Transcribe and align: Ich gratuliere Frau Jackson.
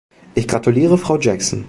Ich 0.33 0.47
gratuliere 0.47 0.97
Frau 0.97 1.19
Jackson. 1.19 1.59